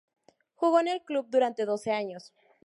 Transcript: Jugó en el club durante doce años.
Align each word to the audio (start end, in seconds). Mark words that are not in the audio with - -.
Jugó 0.55 0.79
en 0.79 0.87
el 0.87 1.03
club 1.03 1.27
durante 1.29 1.63
doce 1.65 1.91
años. 1.91 2.33